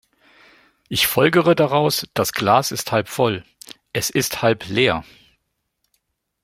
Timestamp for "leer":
4.67-5.05